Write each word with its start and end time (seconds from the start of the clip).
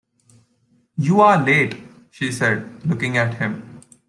“You 0.97 1.21
are 1.21 1.37
late!” 1.45 1.75
she 2.09 2.31
said, 2.31 2.83
looking 2.83 3.17
at 3.17 3.35
him. 3.35 3.81